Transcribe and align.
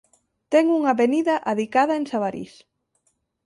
Ten 0.51 0.65
unha 0.77 0.91
avenida 0.95 1.35
adicada 1.51 1.93
en 1.99 2.03
Sabarís. 2.11 2.53